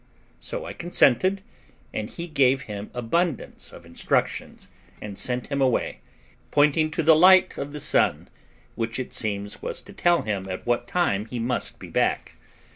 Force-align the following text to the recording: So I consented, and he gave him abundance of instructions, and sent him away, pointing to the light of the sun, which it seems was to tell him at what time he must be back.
So 0.39 0.65
I 0.65 0.73
consented, 0.73 1.43
and 1.93 2.09
he 2.09 2.25
gave 2.27 2.61
him 2.61 2.89
abundance 2.91 3.71
of 3.71 3.85
instructions, 3.85 4.67
and 4.99 5.15
sent 5.15 5.51
him 5.51 5.61
away, 5.61 5.99
pointing 6.49 6.89
to 6.89 7.03
the 7.03 7.15
light 7.15 7.55
of 7.59 7.71
the 7.71 7.79
sun, 7.79 8.27
which 8.73 8.97
it 8.97 9.13
seems 9.13 9.61
was 9.61 9.79
to 9.83 9.93
tell 9.93 10.23
him 10.23 10.49
at 10.49 10.65
what 10.65 10.87
time 10.87 11.27
he 11.27 11.37
must 11.37 11.77
be 11.77 11.89
back. 11.91 12.35